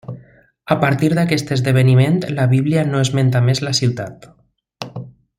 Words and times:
A 0.75 0.77
partir 0.83 1.09
d'aquest 1.17 1.51
esdeveniment, 1.55 2.17
la 2.39 2.47
Bíblia 2.55 2.85
no 2.93 3.01
esmenta 3.09 3.43
més 3.51 3.61
la 3.67 3.75
ciutat. 3.81 4.27